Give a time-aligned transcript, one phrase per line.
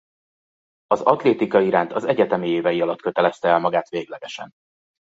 [0.87, 4.51] Az atlétika iránt az egyetemi évei alatt kötelezte el magát véglegesen.